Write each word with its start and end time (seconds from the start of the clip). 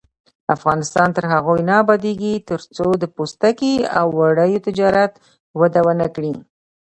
افغانستان 0.55 1.07
تر 1.15 1.25
هغو 1.33 1.53
نه 1.67 1.73
ابادیږي، 1.83 2.33
ترڅو 2.49 2.87
د 2.97 3.03
پوستکي 3.15 3.73
او 3.99 4.07
وړیو 4.19 4.63
تجارت 4.67 5.11
وده 5.59 5.81
ونه 5.85 6.07
کړي. 6.15 6.33